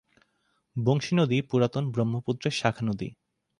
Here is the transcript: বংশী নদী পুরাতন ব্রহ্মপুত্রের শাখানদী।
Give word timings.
বংশী 0.75 1.13
নদী 1.15 1.37
পুরাতন 1.41 1.83
ব্রহ্মপুত্রের 1.91 2.53
শাখানদী। 2.53 3.09